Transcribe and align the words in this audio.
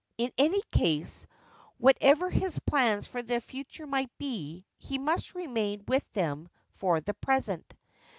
In 0.17 0.31
any 0.39 0.63
case, 0.71 1.27
whatever 1.77 2.31
his 2.31 2.57
plans 2.57 3.05
for 3.05 3.21
the 3.21 3.39
future 3.39 3.85
might 3.85 4.09
be, 4.17 4.65
he 4.79 4.97
must 4.97 5.35
remain 5.35 5.83
with 5.87 6.11
them 6.13 6.49
for 6.71 7.01
the 7.01 7.13
present. 7.13 7.75